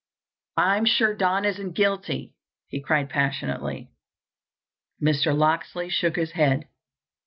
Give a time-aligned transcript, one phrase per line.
[0.57, 2.33] "I'm sure Don isn't guilty!"
[2.69, 3.91] he cried passionately.
[4.99, 5.31] Mr.
[5.37, 6.67] Locksley shook his head.